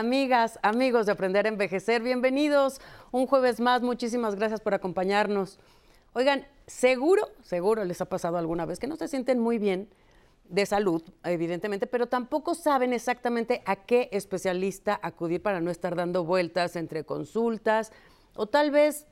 [0.00, 2.80] Amigas, amigos de Aprender a Envejecer, bienvenidos
[3.12, 3.82] un jueves más.
[3.82, 5.58] Muchísimas gracias por acompañarnos.
[6.14, 9.90] Oigan, seguro, seguro les ha pasado alguna vez que no se sienten muy bien
[10.48, 16.24] de salud, evidentemente, pero tampoco saben exactamente a qué especialista acudir para no estar dando
[16.24, 17.92] vueltas entre consultas
[18.34, 19.06] o tal vez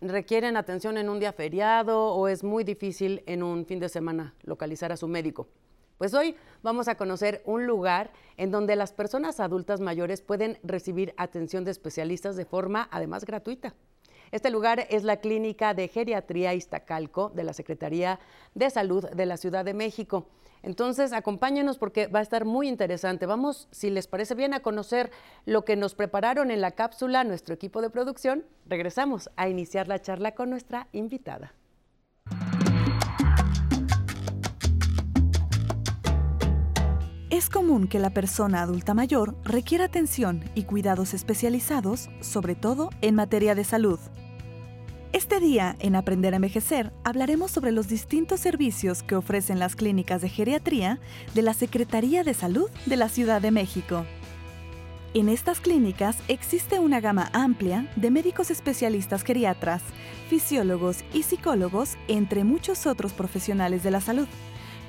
[0.00, 4.34] requieren atención en un día feriado o es muy difícil en un fin de semana
[4.42, 5.46] localizar a su médico.
[6.02, 6.34] Pues hoy
[6.64, 11.70] vamos a conocer un lugar en donde las personas adultas mayores pueden recibir atención de
[11.70, 13.76] especialistas de forma además gratuita.
[14.32, 18.18] Este lugar es la Clínica de Geriatría Iztacalco de la Secretaría
[18.52, 20.26] de Salud de la Ciudad de México.
[20.64, 23.26] Entonces, acompáñenos porque va a estar muy interesante.
[23.26, 25.12] Vamos, si les parece bien, a conocer
[25.46, 28.44] lo que nos prepararon en la cápsula nuestro equipo de producción.
[28.66, 31.54] Regresamos a iniciar la charla con nuestra invitada.
[37.42, 43.16] Es común que la persona adulta mayor requiera atención y cuidados especializados, sobre todo en
[43.16, 43.98] materia de salud.
[45.12, 50.22] Este día, en Aprender a Envejecer, hablaremos sobre los distintos servicios que ofrecen las clínicas
[50.22, 51.00] de geriatría
[51.34, 54.06] de la Secretaría de Salud de la Ciudad de México.
[55.12, 59.82] En estas clínicas existe una gama amplia de médicos especialistas geriatras,
[60.30, 64.28] fisiólogos y psicólogos, entre muchos otros profesionales de la salud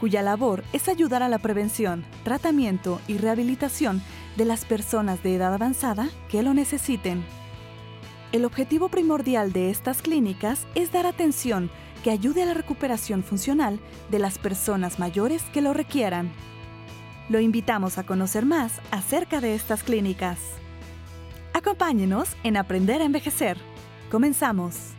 [0.04, 4.02] cuya labor es ayudar a la prevención, tratamiento y rehabilitación
[4.36, 7.24] de las personas de edad avanzada que lo necesiten.
[8.34, 11.72] El objetivo primordial de estas clínicas es dar atención
[12.04, 13.80] que ayude a la recuperación funcional
[14.12, 16.34] de las personas mayores que lo requieran.
[17.30, 20.38] Lo invitamos a conocer más acerca de estas clínicas.
[21.54, 23.58] Acompáñenos en Aprender a Envejecer.
[24.12, 24.96] Comenzamos.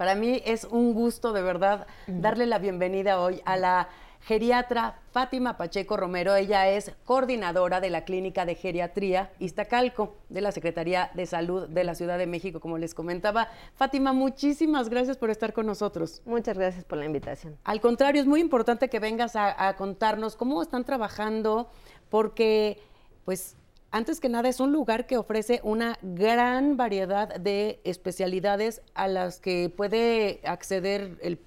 [0.00, 3.90] Para mí es un gusto de verdad darle la bienvenida hoy a la
[4.22, 6.34] geriatra Fátima Pacheco Romero.
[6.36, 11.84] Ella es coordinadora de la Clínica de Geriatría Iztacalco de la Secretaría de Salud de
[11.84, 13.48] la Ciudad de México, como les comentaba.
[13.74, 16.22] Fátima, muchísimas gracias por estar con nosotros.
[16.24, 17.58] Muchas gracias por la invitación.
[17.64, 21.70] Al contrario, es muy importante que vengas a, a contarnos cómo están trabajando,
[22.08, 22.78] porque
[23.26, 23.54] pues
[23.90, 29.40] antes que nada es un lugar que ofrece una gran variedad de especialidades a las
[29.40, 31.38] que puede acceder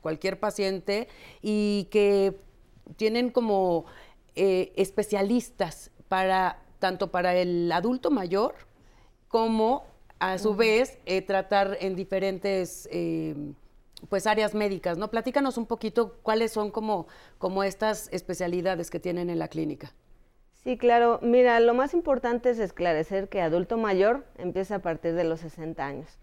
[0.00, 1.08] cualquier paciente
[1.42, 2.38] y que
[2.96, 3.86] tienen como
[4.34, 8.54] eh, especialistas para tanto para el adulto mayor
[9.28, 9.84] como
[10.20, 13.34] a su vez eh, tratar en diferentes eh,
[14.08, 15.10] pues áreas médicas, ¿no?
[15.10, 19.92] Platícanos un poquito cuáles son como, como estas especialidades que tienen en la clínica.
[20.64, 21.18] Sí, claro.
[21.22, 25.86] Mira, lo más importante es esclarecer que adulto mayor empieza a partir de los 60
[25.86, 26.18] años.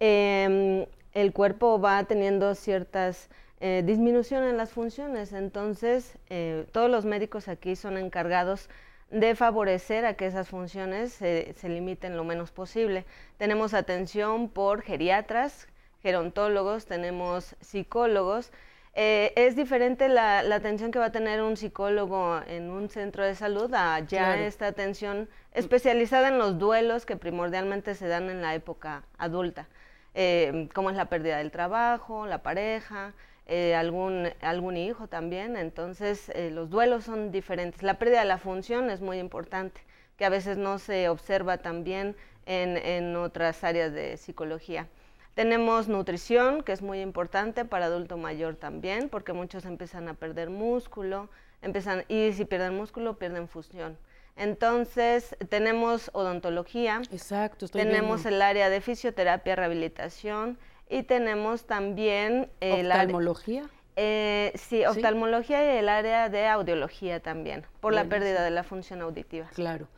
[0.00, 3.28] Em, el cuerpo va teniendo ciertas
[3.60, 8.68] eh, disminuciones en las funciones, entonces eh, todos los médicos aquí son encargados
[9.10, 13.04] de favorecer a que esas funciones se limiten lo menos posible.
[13.38, 15.68] Tenemos atención por geriatras,
[16.02, 18.50] gerontólogos, tenemos psicólogos,
[18.96, 23.34] eh, es diferente la, atención que va a tener un psicólogo en un centro de
[23.34, 28.54] salud a ya esta atención especializada en los duelos que primordialmente se dan en la
[28.54, 29.66] época adulta,
[30.14, 33.14] eh, como es la pérdida del trabajo, la pareja,
[33.46, 35.56] eh, algún, algún hijo también.
[35.56, 37.82] Entonces, los duelos son diferentes.
[37.82, 39.80] La pérdida de la función es muy importante,
[40.16, 42.14] que a veces no se observa también
[42.46, 44.86] en, en otras áreas de psicología.
[45.34, 50.48] Tenemos nutrición, que es muy importante para adulto mayor también, porque muchos empiezan a perder
[50.48, 51.28] músculo,
[51.60, 53.98] empiezan, y si pierden músculo, pierden función.
[54.36, 62.50] Entonces, tenemos odontología, Exacto, tenemos el área de fisioterapia, rehabilitación, y tenemos también...
[62.60, 63.64] el ¿Oftalmología?
[63.96, 69.02] Eh, sí, oftalmología y el área de audiología también, por la pérdida de la función
[69.02, 69.48] auditiva.
[69.54, 69.88] Claro.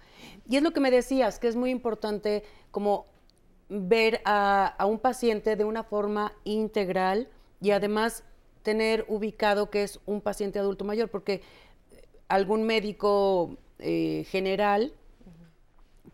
[0.49, 3.07] Y es lo que me decías, que es muy importante como
[3.69, 7.29] ver a, un paciente de una forma integral
[7.61, 8.25] y además
[8.63, 11.43] tener ubicado que es un paciente adulto mayor, porque
[12.29, 14.93] algún médico eh, general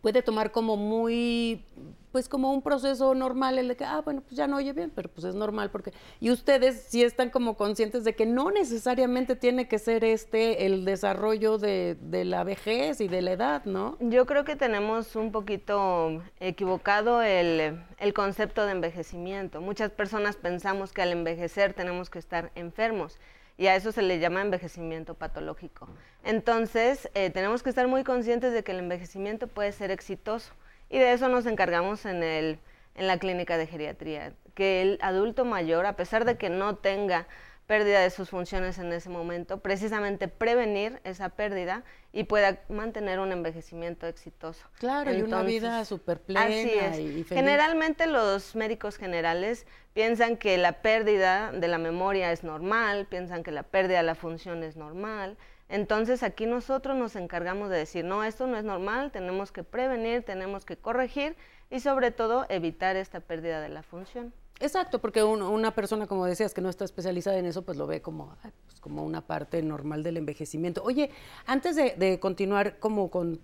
[0.00, 1.64] puede tomar como muy
[2.12, 4.92] pues como un proceso normal, el de que, ah, bueno, pues ya no oye bien,
[4.94, 5.92] pero pues es normal porque...
[6.20, 10.84] Y ustedes sí están como conscientes de que no necesariamente tiene que ser este el
[10.84, 13.96] desarrollo de, de la vejez y de la edad, ¿no?
[13.98, 19.62] Yo creo que tenemos un poquito equivocado el, el concepto de envejecimiento.
[19.62, 23.18] Muchas personas pensamos que al envejecer tenemos que estar enfermos
[23.56, 25.88] y a eso se le llama envejecimiento patológico.
[26.24, 30.52] Entonces, eh, tenemos que estar muy conscientes de que el envejecimiento puede ser exitoso
[30.92, 32.58] y de eso nos encargamos en, el,
[32.94, 37.26] en la clínica de geriatría, que el adulto mayor, a pesar de que no tenga
[37.66, 43.32] pérdida de sus funciones en ese momento, precisamente prevenir esa pérdida y pueda mantener un
[43.32, 44.66] envejecimiento exitoso.
[44.78, 47.28] Claro, y una vida súper plena y feliz.
[47.30, 53.52] Generalmente los médicos generales piensan que la pérdida de la memoria es normal, piensan que
[53.52, 55.38] la pérdida de la función es normal.
[55.72, 60.22] Entonces aquí nosotros nos encargamos de decir, no, esto no es normal, tenemos que prevenir,
[60.22, 61.34] tenemos que corregir
[61.70, 64.34] y sobre todo evitar esta pérdida de la función.
[64.60, 68.02] Exacto, porque una persona, como decías, que no está especializada en eso, pues lo ve
[68.02, 68.36] como,
[68.66, 70.82] pues como una parte normal del envejecimiento.
[70.84, 71.08] Oye,
[71.46, 73.40] antes de, continuar como con,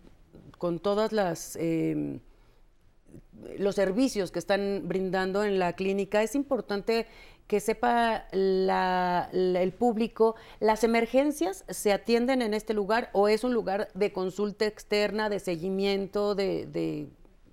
[0.58, 1.56] con todas las...
[1.56, 2.20] Em,
[3.56, 7.06] los servicios que están brindando en la clínica, es importante
[7.48, 13.88] que sepa el público, ¿las emergencias se atienden en este lugar o es un lugar
[13.94, 17.08] de consulta externa, de seguimiento, de,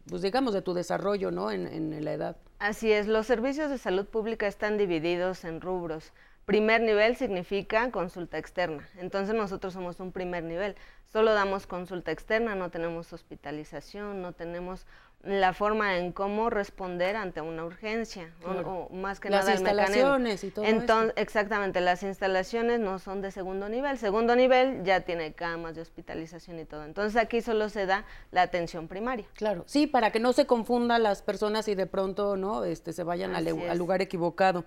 [0.07, 1.49] pues digamos, de tu desarrollo ¿no?
[1.49, 2.37] en la edad?
[2.59, 6.13] Así es, los servicios de salud pública están divididos en rubros.
[6.45, 10.75] Primer nivel significa consulta externa, entonces nosotros somos un primer nivel.
[11.07, 14.85] Solo damos consulta externa, no tenemos hospitalización, no tenemos
[15.25, 20.51] la forma en cómo responder ante una urgencia, o, más que las nada instalaciones y
[20.51, 23.97] todo Entonces, exactamente, las instalaciones no son de segundo nivel.
[23.97, 26.83] Segundo nivel ya tiene camas de hospitalización y todo.
[26.83, 29.25] Entonces aquí solo se da la atención primaria.
[29.33, 33.03] Claro, sí, para que no se confundan las personas y de pronto no, este, se
[33.03, 34.63] vayan al, lugar equivocado.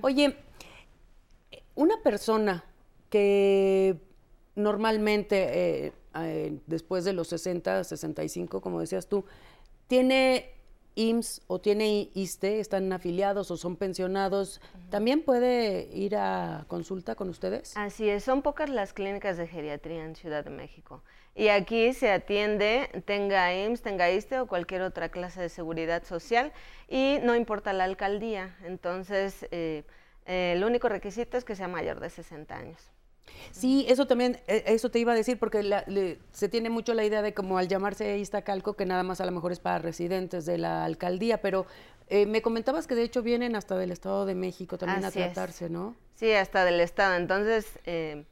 [0.00, 0.36] Oye,
[1.76, 2.64] una persona
[3.08, 3.96] que
[4.56, 9.24] normalmente eh, eh, después de los 60, 65, como decías tú,
[9.90, 10.54] tiene
[10.94, 17.28] IMSS o tiene ISTE, están afiliados o son pensionados, ¿también puede ir a consulta con
[17.28, 17.76] ustedes?
[17.76, 21.02] Así es, son pocas las clínicas de geriatría en Ciudad de México.
[21.34, 26.52] Y aquí se atiende, tenga IMSS, tenga ISTE o cualquier otra clase de seguridad social
[26.88, 28.56] y no importa la alcaldía.
[28.62, 29.82] Entonces, eh,
[30.24, 32.92] eh, el único requisito es que sea mayor de 60 años.
[33.50, 37.22] Sí, eso también, e, eso te iba a decir, porque se tiene mucho la idea
[37.22, 40.58] de como al llamarse Iztacalco, que nada más a lo mejor es para residentes de
[40.58, 41.66] la alcaldía, pero
[42.08, 45.70] eh, me comentabas que de hecho vienen hasta del Estado de México también a tratarse,
[45.70, 45.94] ¿no?
[46.16, 47.14] Sí, hasta del Estado.
[47.14, 48.24] Entonces, eh,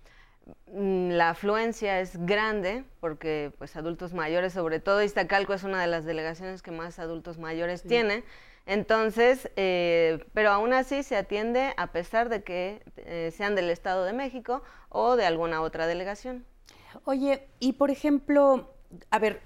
[0.73, 5.87] mm, la afluencia es grande, porque pues adultos mayores, sobre todo Iztacalco es una de
[5.87, 8.25] las delegaciones que más adultos mayores tiene.
[8.69, 14.05] Entonces, eh, pero aún así se atiende a pesar de que eh, sean del Estado
[14.05, 16.45] de México o de alguna otra delegación.
[17.07, 18.75] Oye, y por ejemplo,
[19.11, 19.41] a ver,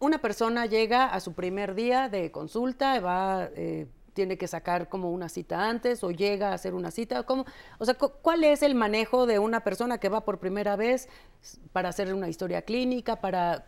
[0.00, 5.12] una persona llega a su primer día de consulta, va, eh, tiene que sacar como
[5.12, 7.44] una cita antes o llega a hacer una cita, ¿cómo?
[7.78, 11.08] O sea, ¿cuál es el manejo de una persona que va por primera vez
[11.72, 13.64] para hacer una historia clínica, para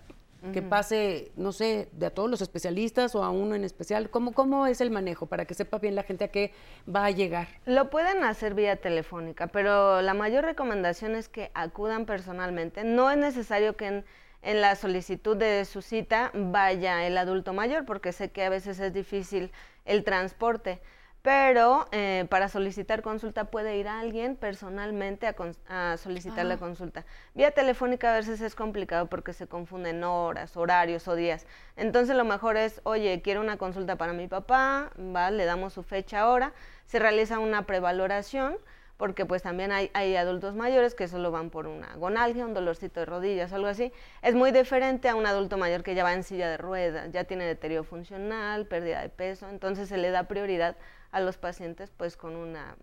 [0.52, 4.08] que pase, no sé, de a todos los especialistas o a uno en especial?
[4.10, 6.52] ¿Cómo, ¿Cómo es el manejo para que sepa bien la gente a qué
[6.92, 7.48] va a llegar?
[7.66, 12.84] Lo pueden hacer vía telefónica, pero la mayor recomendación es que acudan personalmente.
[12.84, 14.04] No es necesario que en,
[14.42, 18.78] en la solicitud de su cita vaya el adulto mayor, porque sé que a veces
[18.80, 19.50] es difícil
[19.84, 20.80] el transporte
[21.22, 25.26] pero eh, para solicitar consulta puede ir alguien personalmente
[25.68, 27.04] a, solicitar la consulta.
[27.34, 31.46] Vía telefónica a veces es complicado porque se confunden horas, horarios o días.
[31.76, 35.82] Entonces lo mejor es, oye, quiero una consulta para mi papá, va, le damos su
[35.82, 36.52] fecha ahora,
[36.86, 38.56] se realiza una prevaloración
[38.96, 42.98] porque pues también hay, hay, adultos mayores que solo van por una gonalgia, un dolorcito
[42.98, 43.92] de rodillas, algo así.
[44.22, 47.22] Es muy diferente a un adulto mayor que ya va en silla de ruedas, ya
[47.22, 50.76] tiene deterioro funcional, pérdida de peso, entonces se le da prioridad
[51.10, 52.76] a los pacientes pues con una,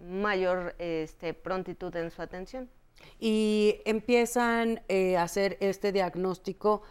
[0.00, 2.70] mayor este, prontitud en su atención.
[3.18, 6.82] Y empiezan eh, a hacer este diagnóstico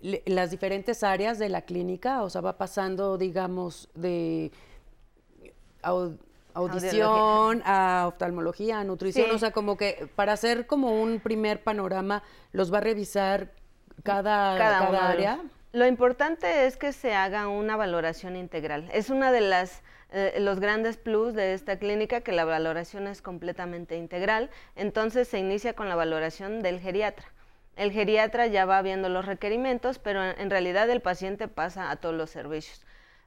[0.00, 4.52] las diferentes áreas de la clínica, o sea, va pasando, digamos, de
[6.52, 12.22] audición a oftalmología, a nutrición, o sea, como que para hacer como un primer panorama,
[12.52, 13.52] los va a revisar
[14.02, 15.40] cada, cada área.
[15.72, 18.88] Lo importante es que se haga una valoración integral.
[18.92, 19.82] Es una de las
[20.18, 25.38] eh, los grandes plus de esta clínica que la valoración es completamente integral, entonces se
[25.38, 27.26] inicia con la valoración del geriatra.
[27.76, 32.14] El geriatra ya va viendo los requerimientos, pero en realidad el paciente pasa a todos
[32.14, 32.82] los servicios.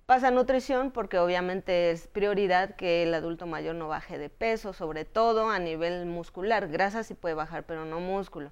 [0.07, 5.05] Pasa nutrición porque obviamente es prioridad que el adulto mayor no baje de peso, sobre
[5.05, 6.69] todo a nivel muscular.
[6.69, 8.51] Grasa sí puede bajar, pero no músculo.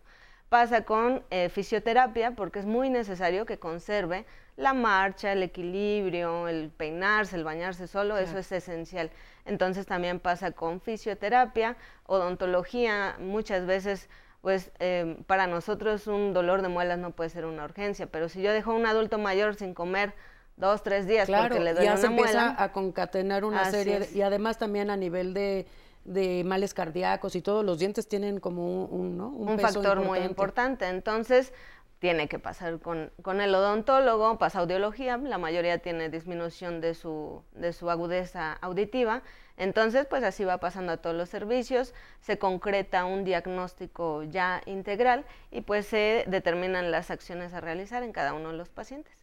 [0.50, 4.28] Pasa con eh, fisioterapia porque es muy necesario que conserve
[4.58, 9.12] la marcha, el equilibrio, el peinarse, el bañarse solo, eso es esencial.
[9.46, 14.10] Entonces también pasa con fisioterapia, odontología, muchas veces
[14.42, 18.42] pues em, para nosotros un dolor de muelas no puede ser una urgencia, pero si
[18.42, 20.14] yo dejo a un adulto mayor sin comer
[20.58, 24.22] dos, tres días porque le doy ya una se empieza a concatenar una serie, y
[24.22, 25.68] además también a nivel de
[26.08, 30.88] de males cardíacos y todos los dientes tienen como un, un, factor muy importante.
[30.88, 31.54] Entonces,
[32.00, 37.42] tiene que pasar con, con, el odontólogo, pasa audiología, la mayoría tiene disminución de su,
[37.54, 39.24] de su agudeza auditiva,
[39.58, 45.26] entonces pues así va pasando a todos los servicios, se concreta un diagnóstico ya integral
[45.52, 49.14] y pues se determinan las acciones a realizar en cada uno de los pacientes.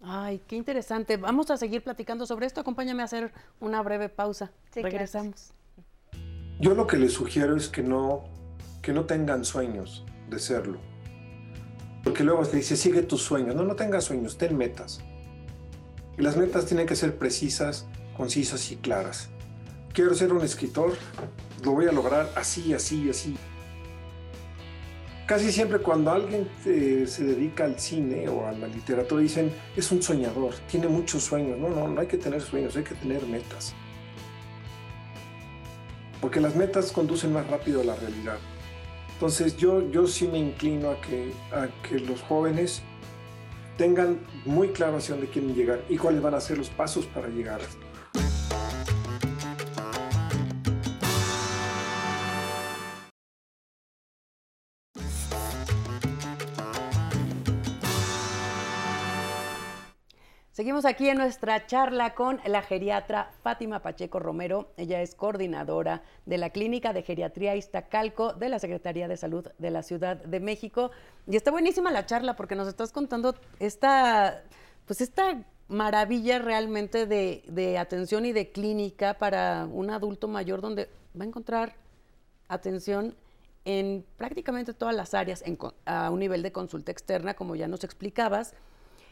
[0.00, 1.16] Ay, qué interesante.
[1.16, 2.60] Vamos a seguir platicando sobre esto.
[2.60, 4.52] Acompáñame a hacer una breve pausa.
[4.72, 5.52] Regresamos.
[6.60, 8.22] Yo lo que les sugiero es que no,
[8.80, 10.78] que no tengan sueños de serlo
[12.04, 13.54] porque luego se dice, sigue tus sueños.
[13.54, 15.00] No, no tengas sueños, ten metas.
[16.16, 17.86] Y las metas tienen que ser precisas,
[18.16, 19.28] concisas y claras.
[19.92, 20.96] Quiero ser un escritor,
[21.64, 23.36] lo voy a lograr así, así, así.
[25.26, 29.92] Casi siempre cuando alguien eh, se dedica al cine o a la literatura dicen, es
[29.92, 31.58] un soñador, tiene muchos sueños.
[31.58, 33.74] No, no, no hay que tener sueños, hay que tener metas.
[36.20, 38.38] Porque las metas conducen más rápido a la realidad.
[39.18, 42.82] Entonces yo, yo sí me inclino a que, a que los jóvenes
[43.76, 47.26] tengan muy claro hacia dónde quieren llegar y cuáles van a ser los pasos para
[47.26, 47.60] llegar.
[60.68, 64.70] Seguimos aquí en nuestra charla con la geriatra Fátima Pacheco Romero.
[64.76, 69.70] Ella es coordinadora de la Clínica de Geriatría Iztacalco de la Secretaría de Salud de
[69.70, 70.90] la Ciudad de México.
[71.26, 74.42] Y está buenísima la charla porque nos estás contando esta,
[74.84, 80.90] pues esta maravilla realmente de, de atención y de clínica para un adulto mayor donde
[81.18, 81.76] va a encontrar
[82.46, 83.14] atención
[83.64, 85.42] en prácticamente todas las áreas
[85.86, 88.54] a un nivel de consulta externa, como ya nos explicabas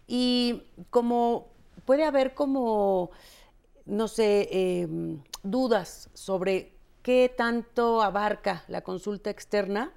[0.06, 1.52] y como
[1.84, 3.10] puede haber como,
[3.84, 6.72] no sé, em, dudas sobre
[7.02, 9.92] qué tanto abarca la consulta externa,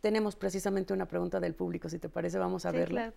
[0.00, 3.12] tenemos precisamente una pregunta del público, si te parece, vamos a verla.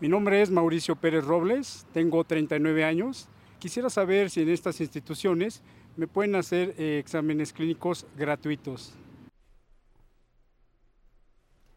[0.00, 3.28] Mi nombre es Mauricio Pérez Robles, tengo 39 años.
[3.58, 5.62] Quisiera saber si en estas instituciones
[5.96, 8.94] me pueden hacer eh, exámenes clínicos gratuitos.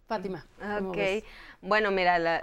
[0.08, 0.46] Fátima.
[0.80, 0.98] Ok,
[1.62, 2.42] bueno, mira,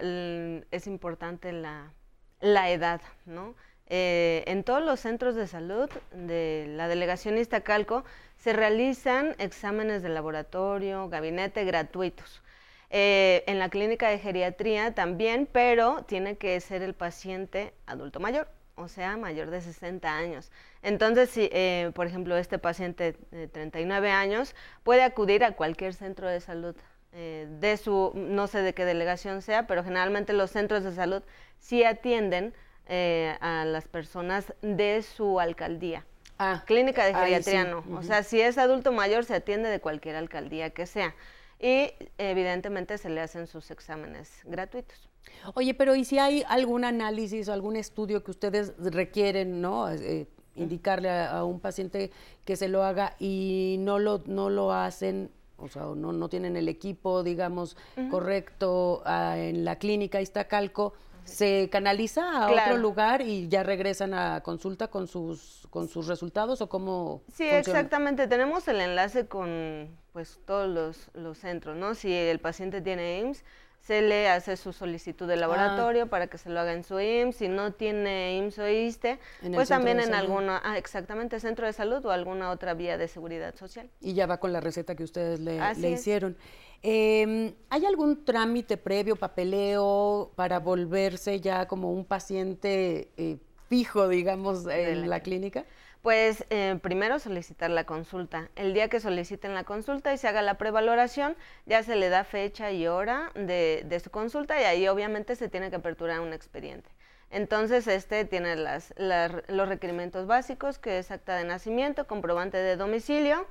[0.71, 1.93] es importante la,
[2.41, 3.55] la edad, ¿no?
[3.87, 8.05] Eh, en todos los centros de salud de la delegación Iztacalco
[8.39, 12.43] se realizan exámenes de laboratorio, gabinete gratuitos.
[12.91, 18.49] Eh, en la clínica de geriatría también, pero tiene que ser el paciente adulto mayor,
[18.77, 20.51] o sea, mayor de 60 años.
[20.83, 26.29] Entonces, si, eh, por ejemplo, este paciente de 39 años puede acudir a cualquier centro
[26.29, 26.77] de salud
[27.15, 31.23] eh, de su, no sé de qué delegación sea, pero generalmente los centros de salud
[31.59, 32.53] sí atienden
[32.87, 36.05] eh, a las personas de su alcaldía.
[36.39, 37.85] Ah, Clínica de geriatría no.
[37.97, 41.15] O sea, si es adulto mayor, se atiende de cualquier alcaldía que sea.
[41.61, 45.09] Y evidentemente se le hacen sus exámenes gratuitos.
[45.55, 49.91] Oye, pero ¿y si hay algún análisis o algún estudio que ustedes requieren, ¿no?
[49.91, 52.11] Eh, indicarle a, un paciente
[52.45, 55.31] que se lo haga y no lo, no lo hacen
[55.65, 57.77] o sea, no, no tienen el equipo, digamos,
[58.11, 60.93] correcto ah, en la clínica Iztacalco,
[61.25, 66.61] se canaliza a otro lugar y ya regresan a consulta con sus con sus resultados
[66.61, 68.29] o cómo Sí, exactamente.
[68.29, 71.95] Tenemos el enlace con pues todos los, los centros, ¿no?
[71.95, 73.43] Si el paciente tiene IMSS,
[73.87, 76.07] se le hace su solicitud de laboratorio ah.
[76.07, 77.37] para que se lo haga en su IMSS.
[77.37, 79.19] Si no tiene IMSS o ISTE,
[79.53, 83.55] pues también en alguna, ah, exactamente, centro de salud o alguna otra vía de seguridad
[83.57, 83.91] social.
[84.01, 86.35] Y ya va con la receta que ustedes le, hicieron.
[86.83, 93.37] Em, ¿Hay algún trámite previo, papeleo, para volverse ya como un paciente eh,
[93.69, 95.67] fijo, digamos, en la clínica?
[96.05, 98.51] Pues eh, primero solicitar la consulta.
[98.57, 101.35] El día que soliciten la consulta y se haga la prevaloración,
[101.65, 105.71] ya se le da fecha y hora de, su consulta y ahí obviamente se tiene
[105.71, 106.91] que aperturar un expediente.
[107.31, 113.47] Entonces, este tiene las, los requerimientos básicos, que es acta de nacimiento, comprobante de domicilio,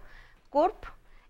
[0.52, 0.86] CURP,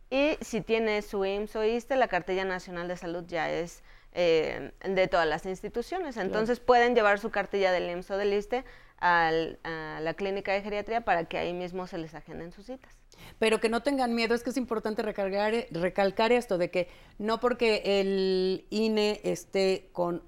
[0.10, 4.74] y si tiene su IMSS o ISTE, la Cartilla Nacional de Salud ya es eh,
[4.84, 6.18] de todas las instituciones.
[6.18, 8.66] Entonces, pueden llevar su cartilla del IMSS o del ISTE
[9.06, 12.96] a la clínica de geriatría para que ahí mismo se les agenden sus citas.
[13.38, 16.88] Pero que no tengan miedo, es que es importante recalcar, recalcar esto, de que
[17.20, 20.24] no porque el INE esté con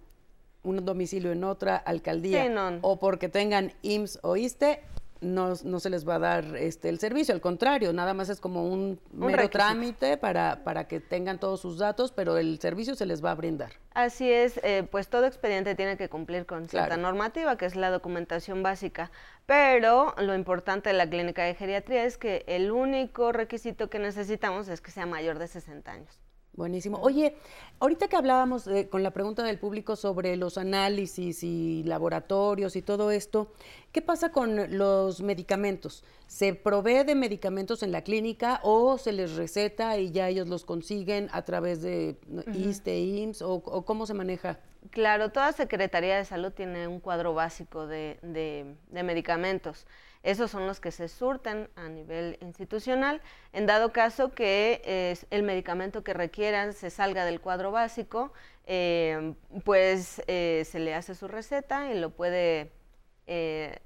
[0.63, 4.82] un domicilio en otra alcaldía o porque tengan IMSS o ISTE,
[5.25, 8.67] no, se les va a dar este, el servicio, al contrario, nada más es como
[8.67, 13.24] un, mero trámite para, para que tengan todos sus datos, pero el servicio se les
[13.24, 13.74] va a brindar.
[13.94, 17.89] Así es, eh, pues todo expediente tiene que cumplir con cierta normativa, que es la
[17.89, 19.12] documentación básica,
[19.46, 24.67] pero lo importante de la clínica de geriatría es que el único requisito que necesitamos
[24.67, 26.25] es que sea mayor de 60 años.
[26.55, 27.00] Buenísimo.
[27.01, 27.35] Oye,
[27.79, 33.12] ahorita que hablábamos con la pregunta del público sobre los análisis y laboratorios y todo
[33.12, 33.51] esto,
[33.91, 36.05] ¿qué pasa con los medicamentos?
[36.27, 40.63] ¿Se provee de medicamentos en la clínica o se les receta y ya ellos los
[40.63, 42.15] consiguen a través de
[42.53, 44.59] ISTE, IMSS o, cómo se maneja?
[44.91, 49.85] Claro, toda Secretaría de Salud tiene un cuadro básico de, de medicamentos.
[50.25, 53.22] Esos son los que se surten a nivel institucional.
[53.53, 58.34] En dado caso que el medicamento que requieran se salga del cuadro básico,
[58.67, 62.72] eh, pues eh, se le hace su receta y lo puede
[63.27, 63.79] eh,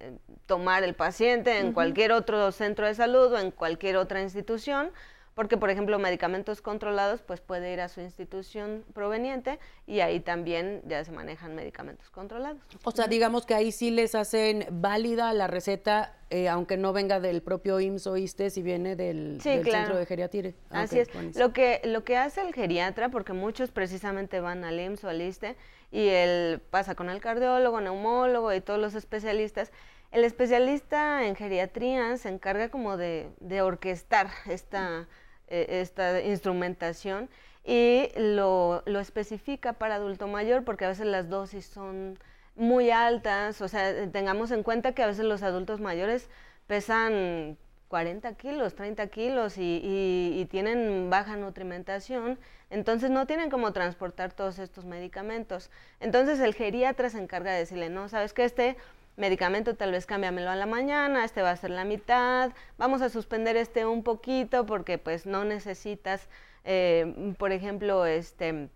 [0.45, 4.91] tomar el paciente en cualquier otro centro de salud o en cualquier otra institución
[5.39, 10.81] porque por ejemplo medicamentos controlados pues puede ir a su institución proveniente y ahí también
[10.85, 12.61] ya se manejan medicamentos controlados.
[12.83, 17.21] O sea, digamos que ahí sí les hacen válida la receta eh, aunque no venga
[17.21, 20.51] del propio IMSS o ISTE, si viene del, centro de geriatría.
[20.71, 21.07] Ah, Así es.
[21.37, 25.21] Lo que, lo que hace el geriatra, porque muchos precisamente van al IMSS o al
[25.21, 25.55] ISTE,
[25.89, 29.71] y él pasa con el cardiólogo, neumólogo y todos los especialistas,
[30.11, 35.07] el especialista en geriatría se encarga como de, de orquestar esta
[35.49, 37.29] esta instrumentación
[37.65, 42.17] y lo, lo, especifica para adulto mayor porque a veces las dosis son
[42.55, 46.29] muy altas, o sea, tengamos en cuenta que a veces los adultos mayores
[46.67, 47.57] pesan
[47.89, 52.37] 40 kilos, 30 kilos y, y, tienen baja nutrimentación,
[52.69, 55.71] entonces no tienen cómo transportar todos estos medicamentos.
[55.99, 58.77] Entonces el geriatra se encarga de decirle, no, sabes que este
[59.15, 63.09] medicamento tal vez cámbiamelo a la mañana, este va a ser la mitad, vamos a
[63.09, 66.29] suspender este un poquito porque pues no necesitas,
[66.63, 68.69] eh, por ejemplo, este...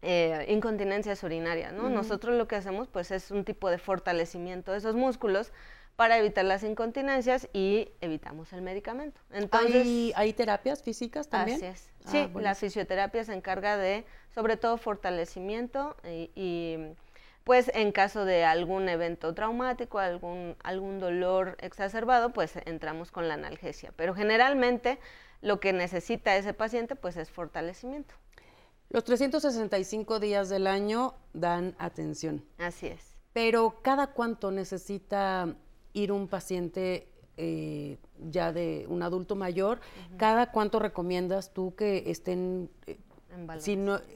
[0.00, 1.90] Eh, incontinencias urinarias, ¿no?
[1.90, 5.50] Nosotros lo que hacemos pues es un tipo de fortalecimiento de esos músculos
[5.98, 9.20] para evitar las incontinencias y evitamos el medicamento.
[9.32, 11.56] Entonces, ¿Hay, terapias físicas también?
[11.56, 11.90] Así es.
[12.04, 16.76] Ah, sí, la fisioterapia se encarga de, sobre todo, fortalecimiento y
[17.48, 23.32] pues en caso de algún evento traumático, algún, algún dolor exacerbado, pues entramos con la
[23.32, 23.90] analgesia.
[23.96, 24.98] Pero generalmente
[25.40, 28.14] lo que necesita ese paciente pues es fortalecimiento.
[28.90, 32.44] Los 365 días del año dan atención.
[32.58, 33.16] Así es.
[33.32, 35.56] Pero ¿cada cuánto necesita
[35.94, 37.08] ir un paciente
[37.38, 39.80] eh, ya de un adulto mayor?
[40.18, 42.68] ¿Cada cuánto recomiendas tú que estén...
[42.86, 42.98] Eh,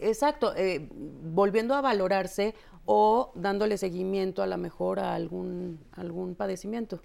[0.00, 7.00] exacto, eh, volviendo a valorarse o dándole seguimiento a lo mejor a algún, algún padecimiento?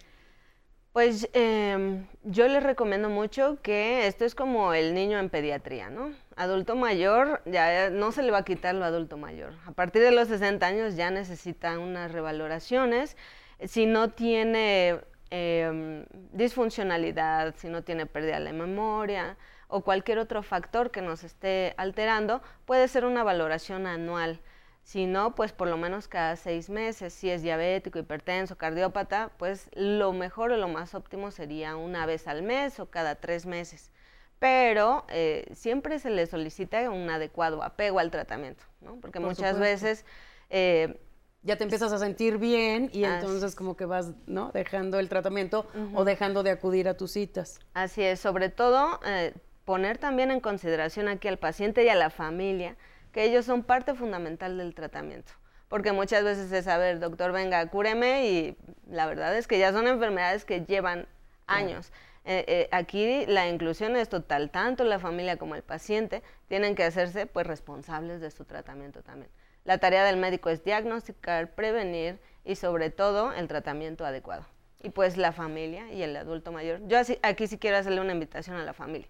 [0.98, 6.12] Pues em, yo les recomiendo mucho que esto es como el niño en pediatría, ¿no?
[6.36, 9.54] Adulto mayor, ya no se le va a quitar lo adulto mayor.
[9.68, 13.16] A partir de los 60 años ya necesita unas revaloraciones.
[13.64, 19.38] Si no tiene em, disfuncionalidad, si no tiene pérdida de memoria
[19.68, 24.40] o cualquier otro factor que nos esté alterando, puede ser una valoración anual.
[24.88, 27.12] Si no, pues por lo menos cada seis meses.
[27.12, 32.26] Si es diabético, hipertenso, cardiópata, pues lo mejor o lo más óptimo sería una vez
[32.26, 33.92] al mes o cada tres meses.
[34.40, 38.96] Pero eh, siempre se le solicita un adecuado apego al tratamiento, ¿no?
[39.02, 40.06] Porque muchas veces...
[40.50, 40.98] Eh,
[41.44, 44.52] ya te empiezas a sentir bien y entonces como que vas, ¿no?
[44.54, 47.60] Dejando el tratamiento o dejando de acudir a tus citas.
[47.74, 52.10] Así es, sobre todo eh, poner también en consideración aquí al paciente y a la
[52.10, 52.76] familia
[53.12, 55.34] que ellos son parte fundamental del tratamiento.
[55.68, 58.58] Porque muchas veces es, a ver, doctor, venga, cúreme y
[58.90, 61.08] la verdad es que ya son enfermedades que llevan
[61.46, 61.92] años.
[62.24, 66.84] Eh, eh, aquí la inclusión es total, tanto la familia como el paciente tienen que
[66.84, 69.32] hacerse pues responsables de su tratamiento también.
[69.64, 74.46] La tarea del médico es diagnosticar, prevenir y sobre todo el tratamiento adecuado.
[74.82, 76.80] Y pues la familia y el adulto mayor.
[76.88, 79.08] Yo aquí sí quiero hacerle una invitación a la familia.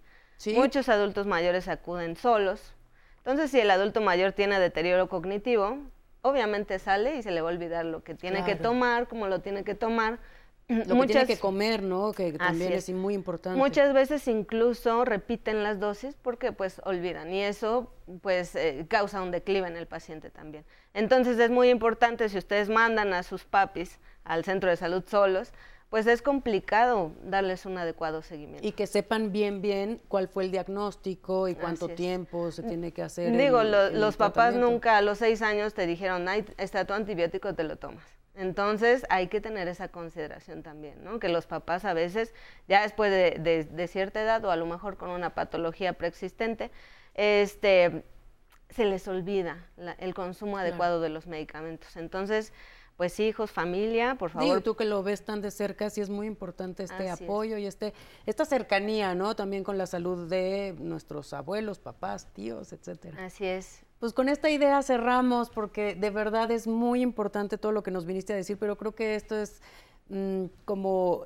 [0.53, 2.73] Muchos adultos mayores acuden solos,
[3.27, 5.79] entonces, si el adulto mayor tiene deterioro cognitivo,
[6.21, 9.41] obviamente sale y se le va a olvidar lo que tiene que tomar, cómo lo
[9.41, 10.19] tiene que tomar.
[10.69, 12.13] Lo que tiene que comer, ¿no?
[12.13, 12.89] Que también es.
[12.89, 13.59] muy importante.
[13.59, 19.31] Muchas veces incluso repiten las dosis porque pues olvidan y eso pues eh, causa un
[19.31, 20.63] declive en el paciente también.
[20.93, 25.51] Entonces es muy importante si ustedes mandan a sus papis al centro de salud solos,
[25.89, 28.67] pues es complicado darles un adecuado seguimiento.
[28.67, 33.03] Y que sepan bien, bien cuál fue el diagnóstico y cuánto tiempo se tiene que
[33.03, 33.35] hacer.
[33.35, 37.63] Digo, los papás nunca a los seis años te dijeron, Ay, está tu antibiótico, te
[37.63, 38.17] lo tomas.
[38.35, 41.19] Entonces hay que tener esa consideración también, ¿no?
[41.19, 42.35] Que los papás a veces,
[42.67, 46.69] ya después de, cierta edad o a lo mejor con una patología preexistente,
[47.15, 48.03] este,
[48.69, 49.65] se les olvida
[49.97, 51.97] el consumo adecuado de los medicamentos.
[51.97, 52.53] Entonces,
[52.97, 54.47] pues hijos, familia, por favor.
[54.47, 57.67] Digo, tú que lo ves tan de cerca, sí es muy importante este apoyo y
[57.67, 57.93] este,
[58.25, 59.35] esta cercanía, ¿no?
[59.35, 63.23] También con la salud de nuestros abuelos, papás, tíos, etcétera.
[63.23, 63.83] Así es.
[63.99, 68.07] Pues con esta idea cerramos porque de verdad es muy importante todo lo que nos
[68.07, 69.61] viniste a decir, pero creo que esto es
[70.09, 71.23] mm, como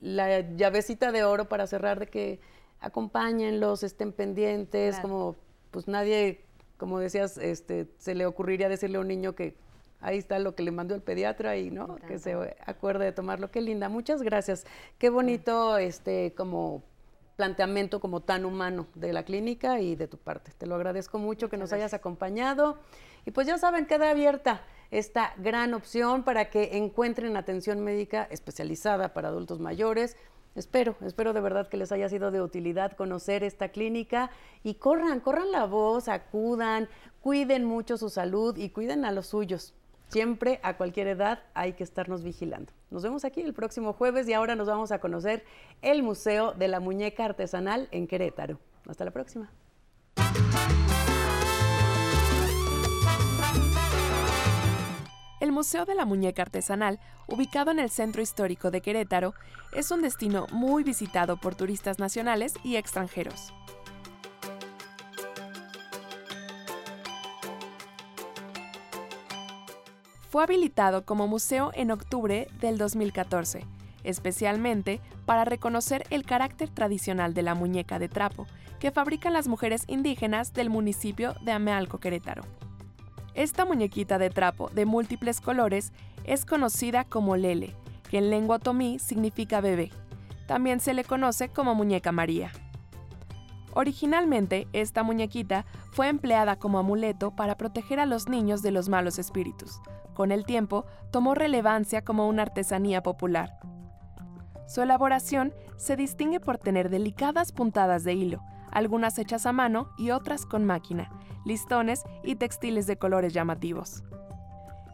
[0.00, 2.40] la llavecita de oro para cerrar de que
[2.80, 5.36] acompáñenlos, estén pendientes, como
[5.70, 6.44] pues nadie,
[6.76, 9.54] como decías, este, se le ocurriría decirle a un niño que
[10.02, 13.50] ahí está lo que le mandó el pediatra y no, que se acuerde de tomarlo.
[13.50, 14.66] Qué linda, muchas gracias.
[14.98, 16.82] Qué bonito este como
[17.36, 20.52] planteamiento como tan humano de la clínica y de tu parte.
[20.56, 22.78] Te lo agradezco mucho que nos hayas acompañado.
[23.24, 29.14] Y pues ya saben, queda abierta esta gran opción para que encuentren atención médica especializada
[29.14, 30.16] para adultos mayores.
[30.54, 34.30] Espero, espero de verdad que les haya sido de utilidad conocer esta clínica
[34.62, 36.88] y corran, corran la voz, acudan,
[37.22, 39.74] cuiden mucho su salud y cuiden a los suyos.
[40.12, 42.70] Siempre, a cualquier edad, hay que estarnos vigilando.
[42.90, 45.42] Nos vemos aquí el próximo jueves y ahora nos vamos a conocer
[45.80, 48.60] el Museo de la Muñeca Artesanal en Querétaro.
[48.86, 49.50] Hasta la próxima.
[55.40, 59.32] El Museo de la Muñeca Artesanal, ubicado en el centro histórico de Querétaro,
[59.72, 63.54] es un destino muy visitado por turistas nacionales y extranjeros.
[70.32, 73.66] Fue habilitado como museo en octubre del 2014,
[74.02, 78.46] especialmente para reconocer el carácter tradicional de la muñeca de trapo
[78.80, 82.44] que fabrican las mujeres indígenas del municipio de Amealco, Querétaro.
[83.34, 85.92] Esta muñequita de trapo de múltiples colores
[86.24, 87.76] es conocida como lele,
[88.08, 89.90] que en lengua otomí significa bebé.
[90.46, 92.52] También se le conoce como muñeca María.
[93.74, 99.18] Originalmente, esta muñequita fue empleada como amuleto para proteger a los niños de los malos
[99.18, 99.80] espíritus,
[100.14, 103.58] con el tiempo tomó relevancia como una artesanía popular.
[104.66, 110.10] Su elaboración se distingue por tener delicadas puntadas de hilo, algunas hechas a mano y
[110.10, 111.10] otras con máquina,
[111.44, 114.02] listones y textiles de colores llamativos.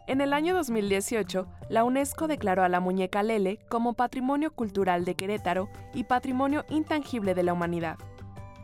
[0.07, 5.15] En el año 2018, la UNESCO declaró a la muñeca Lele como Patrimonio Cultural de
[5.15, 7.97] Querétaro y Patrimonio Intangible de la Humanidad.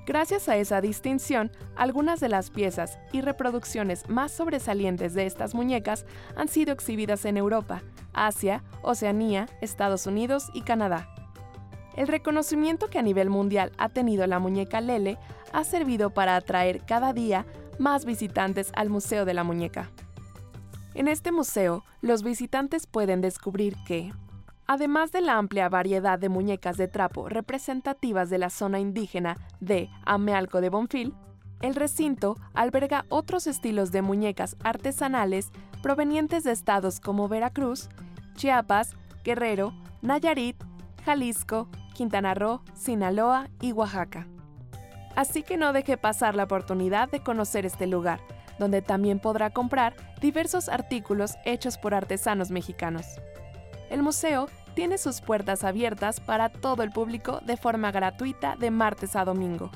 [0.06, 6.06] Gracias a esa distinción, algunas de las piezas y reproducciones más sobresalientes de estas muñecas
[6.36, 7.82] han sido exhibidas en Europa,
[8.14, 11.10] Asia, Oceanía, Estados Unidos y Canadá.
[11.96, 15.18] El reconocimiento que a nivel mundial ha tenido la muñeca Lele
[15.54, 17.48] ha servido para atraer cada día
[17.80, 19.90] más visitantes al Museo de la Muñeca.
[20.94, 24.14] En este museo, los visitantes pueden descubrir que,
[24.68, 29.90] Además de la amplia variedad de muñecas de trapo representativas de la zona indígena de
[30.06, 31.14] Amealco de Bonfil,
[31.62, 35.52] el recinto alberga otros estilos de muñecas artesanales
[35.84, 37.90] provenientes de estados como Veracruz,
[38.36, 40.62] Chiapas, Guerrero, Nayarit,
[41.06, 44.28] Jalisco, Quintana Roo, Sinaloa y Oaxaca.
[45.16, 48.20] Así que no deje pasar la oportunidad de conocer este lugar,
[48.60, 53.06] donde también podrá comprar diversos artículos hechos por artesanos mexicanos.
[53.90, 59.16] El museo tiene sus puertas abiertas para todo el público de forma gratuita de martes
[59.16, 59.70] a domingo.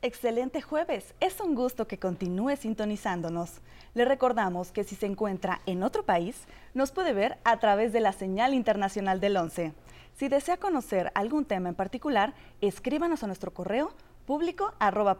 [0.00, 1.14] Excelente jueves.
[1.20, 3.60] Es un gusto que continúe sintonizándonos.
[3.94, 8.00] Le recordamos que si se encuentra en otro país, nos puede ver a través de
[8.00, 9.72] la señal internacional del 11.
[10.14, 13.94] Si desea conocer algún tema en particular, escríbanos a nuestro correo
[14.26, 15.18] público arroba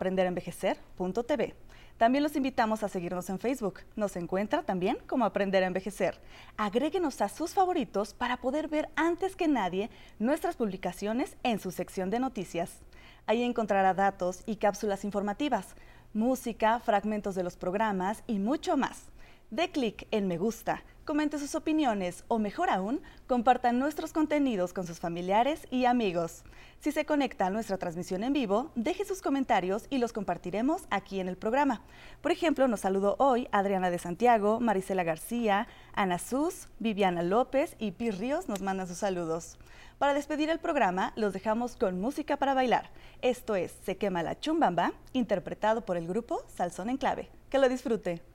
[1.97, 3.81] también los invitamos a seguirnos en Facebook.
[3.95, 6.21] Nos encuentra también como Aprender a Envejecer.
[6.57, 12.11] Agréguenos a sus favoritos para poder ver antes que nadie nuestras publicaciones en su sección
[12.11, 12.81] de noticias.
[13.27, 15.77] Ahí encontrará datos y cápsulas informativas,
[16.13, 19.14] música, fragmentos de los programas y mucho más.
[19.55, 24.85] De clic en me gusta, comente sus opiniones o mejor aún, compartan nuestros contenidos con
[24.85, 26.43] sus familiares y amigos.
[26.81, 31.21] Si se conecta a nuestra transmisión en vivo, deje sus comentarios y los compartiremos aquí
[31.21, 31.83] en el programa.
[32.21, 37.93] Por ejemplo, nos saludó hoy Adriana de Santiago, Marisela García, Ana Sus, Viviana López y
[37.93, 39.57] Pi Ríos nos mandan sus saludos.
[39.99, 42.91] Para despedir el programa, los dejamos con música para bailar.
[43.23, 47.31] Esto es Se quema la chumbamba, interpretado por el grupo Salsón en Clave.
[47.51, 48.34] Que lo disfrute.